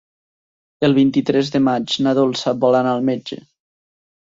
El 0.87 0.95
vint-i-tres 0.99 1.51
de 1.57 1.61
maig 1.67 1.95
na 2.07 2.15
Dolça 2.23 2.55
vol 2.65 2.81
anar 2.83 2.97
al 2.97 3.07
metge. 3.13 3.41